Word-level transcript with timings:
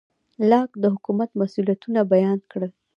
لاک 0.49 0.69
د 0.83 0.85
حکومت 0.93 1.29
مسوولیتونه 1.39 1.99
بیان 2.13 2.39
کړل. 2.51 2.71